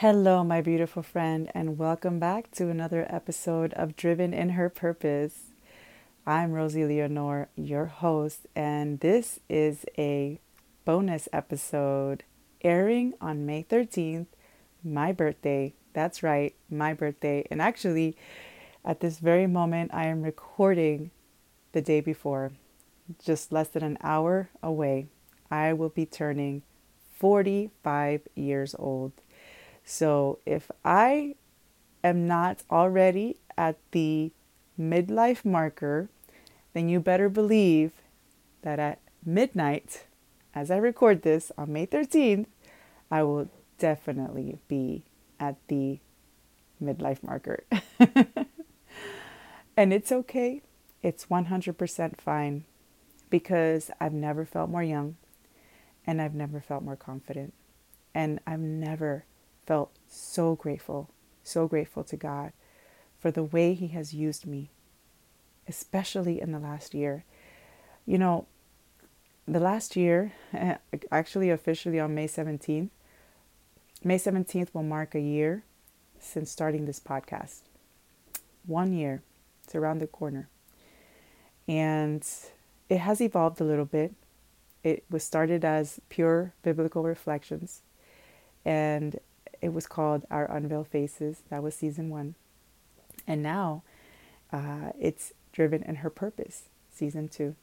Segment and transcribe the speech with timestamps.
[0.00, 5.52] Hello, my beautiful friend, and welcome back to another episode of Driven in Her Purpose.
[6.26, 10.38] I'm Rosie Leonore, your host, and this is a
[10.84, 12.24] bonus episode
[12.60, 14.26] airing on May 13th,
[14.84, 15.72] my birthday.
[15.94, 17.46] That's right, my birthday.
[17.50, 18.18] And actually,
[18.84, 21.10] at this very moment, I am recording
[21.72, 22.52] the day before,
[23.24, 25.06] just less than an hour away.
[25.50, 26.64] I will be turning
[27.18, 29.12] 45 years old.
[29.88, 31.36] So if I
[32.02, 34.32] am not already at the
[34.78, 36.08] midlife marker,
[36.74, 37.92] then you better believe
[38.62, 40.04] that at midnight,
[40.54, 42.46] as I record this on May 13th,
[43.12, 45.04] I will definitely be
[45.38, 46.00] at the
[46.82, 47.62] midlife marker.
[49.76, 50.62] and it's okay.
[51.00, 52.64] It's 100% fine
[53.30, 55.16] because I've never felt more young
[56.04, 57.54] and I've never felt more confident
[58.12, 59.24] and I've never
[59.66, 61.10] felt so grateful,
[61.42, 62.52] so grateful to God
[63.18, 64.70] for the way He has used me,
[65.68, 67.24] especially in the last year.
[68.04, 68.46] You know,
[69.46, 70.32] the last year,
[71.10, 72.90] actually officially on May 17th,
[74.04, 75.64] May 17th will mark a year
[76.18, 77.62] since starting this podcast.
[78.66, 79.22] One year,
[79.64, 80.48] it's around the corner.
[81.66, 82.24] And
[82.88, 84.14] it has evolved a little bit.
[84.84, 87.82] It was started as pure biblical reflections.
[88.64, 89.18] And
[89.60, 91.42] it was called Our Unveiled Faces.
[91.50, 92.34] That was season one.
[93.26, 93.82] And now
[94.52, 97.56] uh, it's Driven in Her Purpose, season two.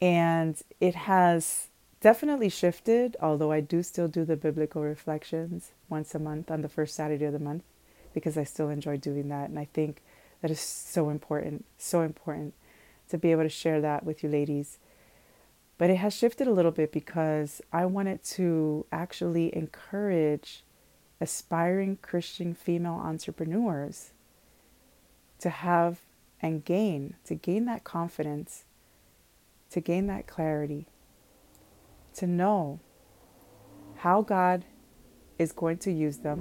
[0.00, 1.68] And it has
[2.00, 6.68] definitely shifted, although I do still do the biblical reflections once a month on the
[6.68, 7.64] first Saturday of the month
[8.12, 9.48] because I still enjoy doing that.
[9.48, 10.02] And I think
[10.42, 12.54] that is so important, so important
[13.08, 14.78] to be able to share that with you ladies
[15.78, 20.64] but it has shifted a little bit because I wanted to actually encourage
[21.20, 24.12] aspiring Christian female entrepreneurs
[25.38, 26.00] to have
[26.40, 28.64] and gain, to gain that confidence,
[29.70, 30.86] to gain that clarity,
[32.14, 32.80] to know
[33.96, 34.64] how God
[35.38, 36.40] is going to use them.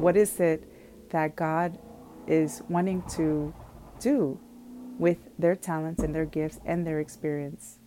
[0.00, 0.68] What is it
[1.10, 1.78] that God
[2.26, 3.52] is wanting to
[4.00, 4.38] do
[4.98, 7.78] with their talents and their gifts and their experience?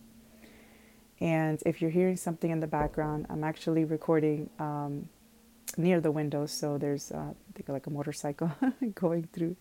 [1.20, 5.08] And if you're hearing something in the background, I'm actually recording um,
[5.76, 8.50] near the window, so there's uh, I think like a motorcycle
[8.94, 9.56] going through.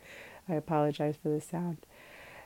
[0.49, 1.77] I apologize for the sound,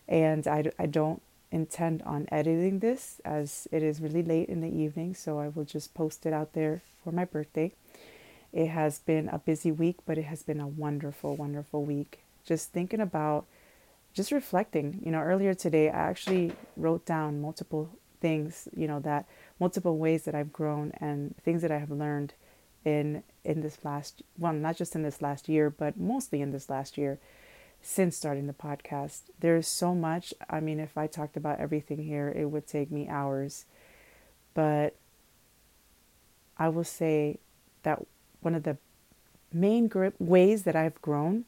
[0.07, 1.21] and I, I don't
[1.51, 5.65] intend on editing this as it is really late in the evening, so I will
[5.65, 7.73] just post it out there for my birthday.
[8.53, 12.19] It has been a busy week, but it has been a wonderful, wonderful week.
[12.45, 13.45] Just thinking about,
[14.13, 15.01] just reflecting.
[15.05, 19.25] You know, earlier today, I actually wrote down multiple things, you know, that
[19.59, 22.33] multiple ways that I've grown and things that I have learned
[22.85, 26.69] in in this last well, not just in this last year, but mostly in this
[26.69, 27.19] last year
[27.81, 29.21] since starting the podcast.
[29.39, 30.33] There's so much.
[30.49, 33.65] I mean, if I talked about everything here, it would take me hours.
[34.53, 34.95] But
[36.57, 37.39] I will say
[37.83, 38.05] that
[38.41, 38.77] one of the
[39.53, 41.45] main grip ways that I've grown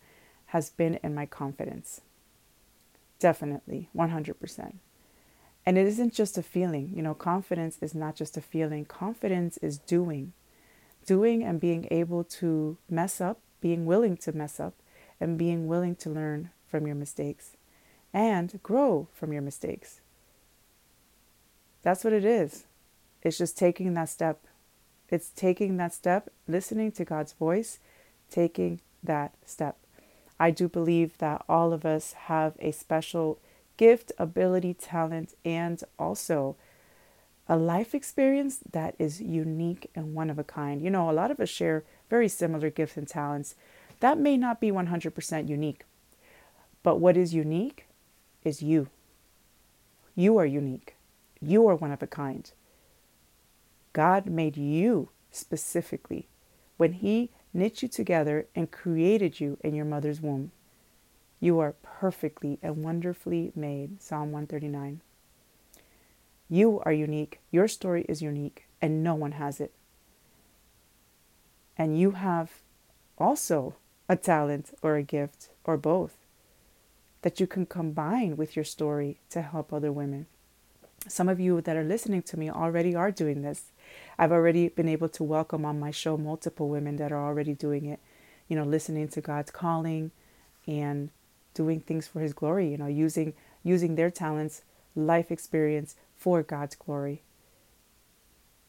[0.48, 2.02] has been in my confidence.
[3.20, 4.74] Definitely, 100%.
[5.66, 6.92] And it isn't just a feeling.
[6.96, 10.34] You know, confidence is not just a feeling, confidence is doing.
[11.06, 14.74] Doing and being able to mess up, being willing to mess up,
[15.20, 17.58] and being willing to learn from your mistakes
[18.14, 20.02] and grow from your mistakes.
[21.84, 22.66] That's what it is.
[23.22, 24.42] It's just taking that step.
[25.10, 27.80] It's taking that step, listening to God's voice,
[28.30, 29.78] taking that step.
[30.40, 33.40] I do believe that all of us have a special
[33.81, 36.56] gift, ability, talent, and also
[37.47, 40.84] a life experience that is unique and one of a kind.
[40.84, 43.56] You know, a lot of us share very similar gifts and talents.
[44.00, 45.84] That may not be 100% unique,
[46.84, 47.88] but what is unique
[48.44, 48.88] is you.
[50.14, 50.96] You are unique.
[51.41, 52.52] You are one of a kind.
[53.94, 56.28] God made you specifically
[56.78, 60.52] when He knit you together and created you in your mother's womb.
[61.43, 63.99] You are perfectly and wonderfully made.
[63.99, 65.02] Psalm 139.
[66.47, 67.40] You are unique.
[67.49, 69.73] Your story is unique, and no one has it.
[71.76, 72.61] And you have
[73.17, 73.73] also
[74.08, 76.16] a talent or a gift or both
[77.23, 80.28] that you can combine with your story to help other women.
[81.08, 83.72] Some of you that are listening to me already are doing this.
[84.20, 87.85] I've already been able to welcome on my show multiple women that are already doing
[87.85, 87.99] it,
[88.47, 90.11] you know, listening to God's calling
[90.67, 91.09] and
[91.53, 93.34] doing things for his glory, you know, using
[93.64, 94.64] using their talents,
[94.96, 97.22] life experience for God's glory.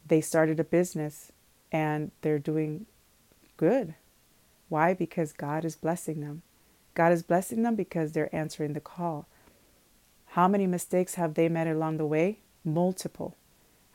[0.06, 1.32] They started a business
[1.70, 2.86] and they're doing
[3.56, 3.94] good.
[4.68, 4.94] Why?
[4.94, 6.42] Because God is blessing them.
[6.94, 9.26] God is blessing them because they're answering the call.
[10.28, 12.38] How many mistakes have they made along the way?
[12.64, 13.36] Multiple.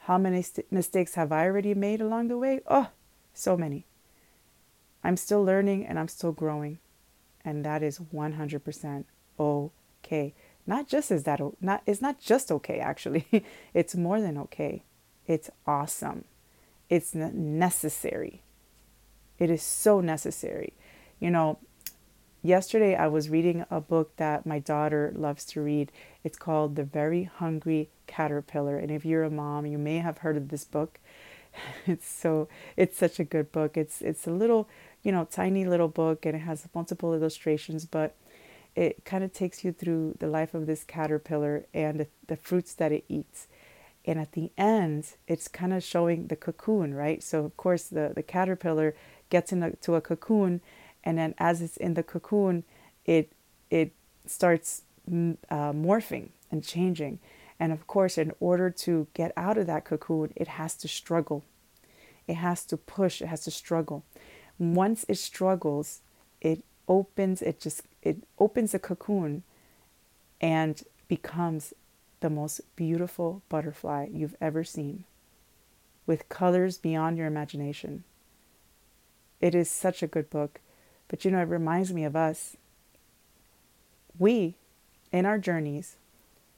[0.02, 2.62] How many st- mistakes have I already made along the way?
[2.68, 2.90] Oh,
[3.34, 3.86] so many.
[5.04, 6.80] I'm still learning and I'm still growing.
[7.48, 9.06] And that is 100%
[9.40, 10.34] okay.
[10.66, 13.26] Not just is that not it's not just okay actually.
[13.74, 14.84] it's more than okay.
[15.28, 16.26] It's awesome.
[16.90, 18.42] It's necessary.
[19.40, 20.74] It is so necessary.
[21.22, 21.60] You know,
[22.44, 25.90] yesterday I was reading a book that my daughter loves to read.
[26.26, 28.78] It's called The Very Hungry Caterpillar.
[28.78, 31.00] And if you're a mom, you may have heard of this book.
[31.88, 33.78] It's so it's such a good book.
[33.78, 34.68] It's it's a little,
[35.04, 38.16] you know, tiny little book and it has multiple illustrations, but
[38.76, 42.74] it kind of takes you through the life of this caterpillar and the, the fruits
[42.74, 43.48] that it eats.
[44.06, 47.22] And at the end, it's kind of showing the cocoon, right?
[47.24, 48.94] So, of course, the, the caterpillar
[49.32, 50.62] gets into a cocoon,
[51.04, 52.64] and then as it's in the cocoon,
[53.06, 53.32] it,
[53.72, 53.92] it
[54.28, 57.20] starts mm, uh, morphing and changing.
[57.60, 61.44] And of course, in order to get out of that cocoon, it has to struggle.
[62.28, 64.04] It has to push, it has to struggle.
[64.60, 66.02] Once it struggles,
[66.42, 69.44] it opens, it just it opens a cocoon
[70.40, 71.74] and becomes
[72.20, 75.04] the most beautiful butterfly you've ever seen
[76.06, 78.04] with colors beyond your imagination.
[79.40, 80.62] It is such a good book,
[81.08, 82.58] but you know, it reminds me of us.
[84.18, 84.56] We,
[85.12, 85.98] in our journeys,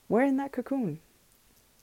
[0.09, 0.99] we're in that cocoon,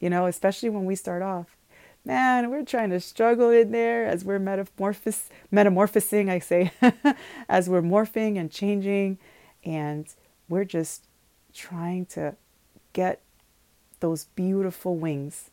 [0.00, 1.56] you know, especially when we start off.
[2.04, 6.72] Man, we're trying to struggle in there as we're metamorphos- metamorphosing, I say,
[7.48, 9.18] as we're morphing and changing
[9.64, 10.06] and
[10.48, 11.06] we're just
[11.52, 12.36] trying to
[12.92, 13.22] get
[14.00, 15.50] those beautiful wings,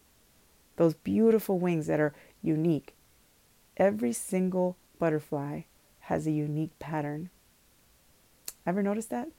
[0.75, 2.93] those beautiful wings that are unique.
[3.77, 5.61] Every single butterfly
[6.01, 7.29] has a unique pattern.
[8.65, 9.29] Ever notice that?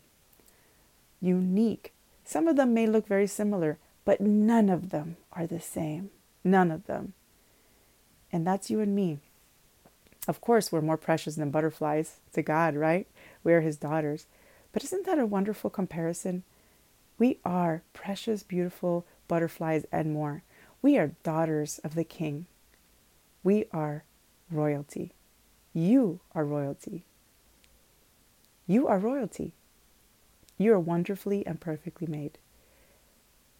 [1.21, 1.93] Unique.
[2.25, 6.11] Some of them may look very similar, but none of them are the same.
[6.43, 7.13] None of them.
[8.33, 9.19] And that's you and me.
[10.27, 13.07] Of course, we're more precious than butterflies to God, right?
[13.43, 14.27] We're his daughters.
[14.73, 16.43] But isn't that a wonderful comparison?
[17.19, 20.43] We are precious, beautiful butterflies and more.
[20.83, 22.47] We are daughters of the King.
[23.43, 24.05] We are
[24.51, 25.13] royalty.
[25.73, 27.05] You are royalty.
[28.67, 29.53] You are royalty.
[30.59, 32.39] You are wonderfully and perfectly made.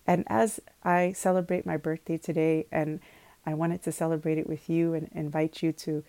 [0.07, 3.01] And as I celebrate my birthday today, and
[3.47, 6.05] I wanted to celebrate it with you and invite you to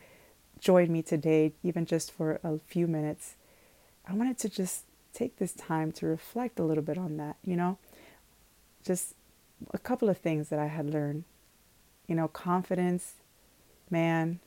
[0.60, 3.36] join me today, even just for a few minutes,
[4.08, 4.84] I wanted to just
[5.14, 7.78] take this time to reflect a little bit on that, you know?
[8.84, 9.16] Just
[9.74, 11.24] a couple of things that I had learned.
[12.08, 13.14] You know, confidence,
[13.90, 14.40] man,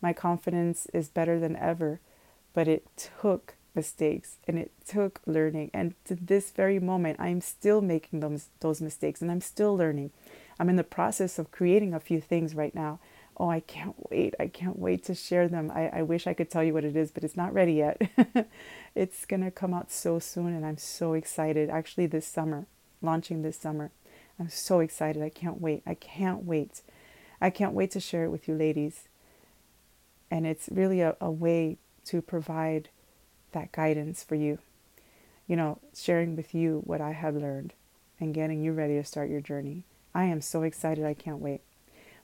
[0.00, 2.00] my confidence is better than ever,
[2.52, 2.86] but it
[3.20, 5.70] took mistakes and it took learning.
[5.72, 10.10] And to this very moment, I'm still making those, those mistakes and I'm still learning.
[10.58, 12.98] I'm in the process of creating a few things right now
[13.40, 14.34] oh, I can't wait.
[14.38, 15.72] I can't wait to share them.
[15.74, 18.00] I, I wish I could tell you what it is, but it's not ready yet.
[18.94, 21.70] it's going to come out so soon, and I'm so excited.
[21.70, 22.66] Actually, this summer,
[23.00, 23.92] launching this summer.
[24.38, 25.22] I'm so excited.
[25.22, 25.82] I can't wait.
[25.86, 26.82] I can't wait.
[27.40, 29.08] I can't wait to share it with you, ladies.
[30.30, 32.90] And it's really a, a way to provide
[33.52, 34.58] that guidance for you.
[35.46, 37.74] You know, sharing with you what I have learned
[38.18, 39.84] and getting you ready to start your journey.
[40.14, 41.04] I am so excited.
[41.04, 41.62] I can't wait.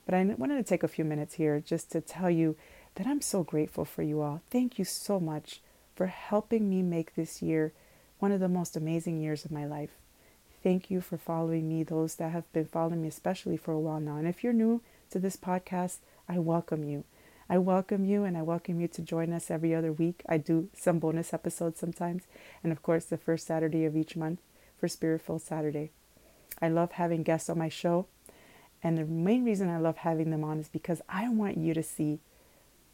[0.05, 2.55] But I wanted to take a few minutes here just to tell you
[2.95, 4.41] that I'm so grateful for you all.
[4.49, 5.61] Thank you so much
[5.95, 7.73] for helping me make this year
[8.19, 9.91] one of the most amazing years of my life.
[10.63, 13.99] Thank you for following me, those that have been following me, especially for a while
[13.99, 14.17] now.
[14.17, 14.81] And if you're new
[15.11, 17.03] to this podcast, I welcome you.
[17.49, 20.21] I welcome you and I welcome you to join us every other week.
[20.27, 22.23] I do some bonus episodes sometimes,
[22.61, 24.41] and of course, the first Saturday of each month
[24.77, 25.91] for Spiritful Saturday.
[26.61, 28.07] I love having guests on my show.
[28.83, 31.81] And the main reason I love having them on is because I want you to
[31.81, 32.19] see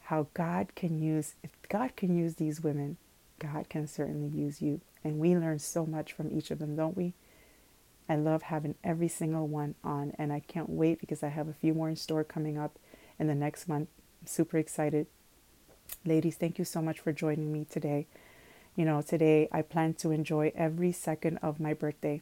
[0.03, 2.97] how God can use, if God can use these women,
[3.39, 4.81] God can certainly use you.
[5.03, 7.13] And we learn so much from each of them, don't we?
[8.07, 11.53] I love having every single one on, and I can't wait because I have a
[11.53, 12.77] few more in store coming up
[13.17, 13.89] in the next month.
[14.23, 15.07] I'm super excited.
[16.05, 18.07] Ladies, thank you so much for joining me today.
[18.73, 22.21] You know, today I plan to enjoy every second of my birthday.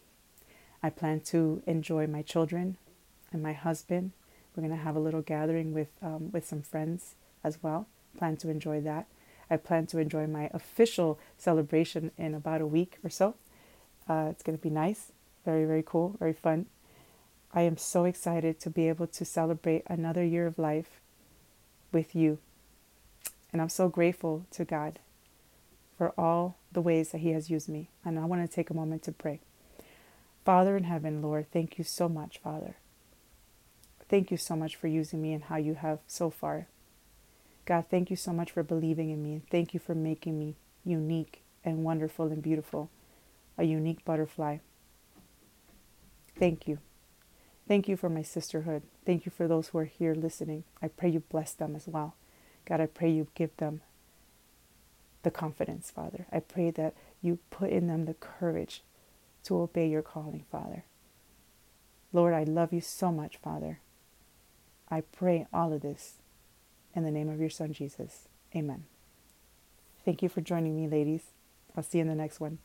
[0.81, 2.77] I plan to enjoy my children,
[3.31, 4.13] and my husband.
[4.55, 7.86] We're going to have a little gathering with um, with some friends as well.
[8.17, 9.05] Plan to enjoy that.
[9.51, 13.36] I plan to enjoy my official celebration in about a week or so.
[14.10, 15.12] Uh, it's going to be nice,
[15.46, 16.65] very very cool, very fun.
[17.53, 21.00] I am so excited to be able to celebrate another year of life
[21.91, 22.39] with you.
[23.51, 25.00] And I'm so grateful to God
[25.98, 27.89] for all the ways that He has used me.
[28.03, 29.41] And I want to take a moment to pray.
[30.45, 32.75] Father in heaven, Lord, thank you so much, Father.
[34.10, 36.67] Thank you so much for using me and how you have so far.
[37.65, 39.33] God, thank you so much for believing in me.
[39.33, 42.89] And thank you for making me unique and wonderful and beautiful,
[43.57, 44.57] a unique butterfly.
[46.38, 46.79] Thank you.
[47.67, 48.81] Thank you for my sisterhood.
[49.05, 50.63] Thank you for those who are here listening.
[50.81, 52.15] I pray you bless them as well.
[52.65, 53.81] God, I pray you give them
[55.24, 56.25] the confidence, Father.
[56.31, 58.84] I pray that you put in them the courage
[59.43, 60.84] to obey your calling, Father.
[62.13, 63.79] Lord, I love you so much, Father.
[64.89, 66.15] I pray all of this
[66.93, 68.27] in the name of your Son, Jesus.
[68.55, 68.84] Amen.
[70.03, 71.22] Thank you for joining me, ladies.
[71.75, 72.58] I'll see you in the next one.